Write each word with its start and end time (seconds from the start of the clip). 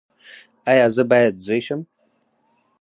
ایا 0.71 0.87
زه 0.95 1.03
باید 1.11 1.35
زوی 1.45 1.61
شم؟ 1.65 1.81